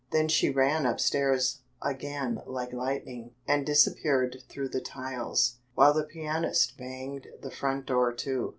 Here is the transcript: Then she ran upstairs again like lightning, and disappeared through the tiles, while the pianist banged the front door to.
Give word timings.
Then 0.09 0.29
she 0.29 0.49
ran 0.49 0.87
upstairs 0.87 1.59
again 1.79 2.41
like 2.47 2.73
lightning, 2.73 3.35
and 3.47 3.63
disappeared 3.63 4.41
through 4.49 4.69
the 4.69 4.81
tiles, 4.81 5.57
while 5.75 5.93
the 5.93 6.01
pianist 6.01 6.75
banged 6.75 7.27
the 7.43 7.51
front 7.51 7.85
door 7.85 8.11
to. 8.11 8.49